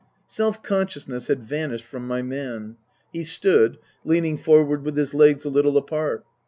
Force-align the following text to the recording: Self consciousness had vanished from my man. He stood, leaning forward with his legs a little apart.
Self 0.25 0.63
consciousness 0.63 1.27
had 1.27 1.43
vanished 1.43 1.85
from 1.85 2.07
my 2.07 2.23
man. 2.23 2.77
He 3.13 3.23
stood, 3.23 3.77
leaning 4.03 4.35
forward 4.39 4.83
with 4.83 4.97
his 4.97 5.13
legs 5.13 5.45
a 5.45 5.49
little 5.51 5.77
apart. 5.77 6.25